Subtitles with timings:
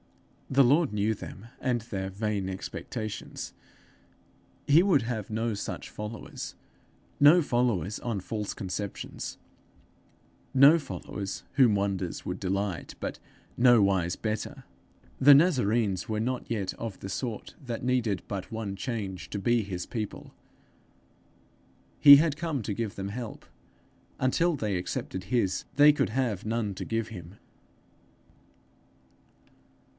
[0.49, 3.53] The Lord knew them, and their vain expectations.
[4.67, 6.55] He would have no such followers
[7.21, 9.37] no followers on false conceptions
[10.55, 13.19] no followers whom wonders would delight but
[13.55, 14.65] nowise better!
[15.19, 19.61] The Nazarenes were not yet of the sort that needed but one change to be
[19.61, 20.33] his people.
[21.99, 23.45] He had come to give them help;
[24.19, 27.35] until they accepted his, they could have none to give him.